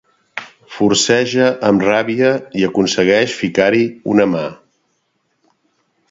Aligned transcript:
Forceja 0.75 1.49
amb 1.67 1.83
ràbia, 1.87 2.31
i 2.61 2.65
aconsegueix 2.69 3.35
ficar-hi 3.41 3.83
una 4.15 4.27
mà. 4.35 4.41